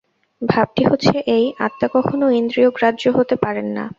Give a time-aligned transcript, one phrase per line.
[0.41, 3.85] ভাবটি হচ্ছে এই, আত্মা কখনও ইন্দ্রিয়গ্রাহ্য হতে পারেন না।